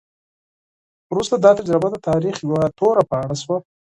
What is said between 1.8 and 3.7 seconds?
د تاریخ یوه توره پاڼه شوه.